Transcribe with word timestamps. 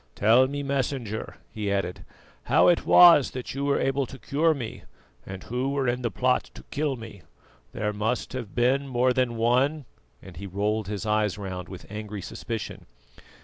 "Tell 0.15 0.47
me, 0.47 0.63
Messenger," 0.63 1.35
he 1.51 1.71
added, 1.71 2.03
"how 2.45 2.67
it 2.69 2.87
was 2.87 3.29
that 3.29 3.53
you 3.53 3.65
were 3.65 3.79
able 3.79 4.07
to 4.07 4.17
cure 4.17 4.55
me, 4.55 4.81
and 5.27 5.43
who 5.43 5.69
were 5.69 5.87
in 5.87 6.01
the 6.01 6.09
plot 6.09 6.45
to 6.55 6.63
kill 6.71 6.95
me? 6.95 7.21
There 7.71 7.93
must 7.93 8.33
have 8.33 8.55
been 8.55 8.87
more 8.87 9.13
than 9.13 9.37
one," 9.37 9.85
and 10.19 10.37
he 10.37 10.47
rolled 10.47 10.87
his 10.87 11.05
eyes 11.05 11.37
round 11.37 11.69
with 11.69 11.85
angry 11.87 12.23
suspicion. 12.23 12.87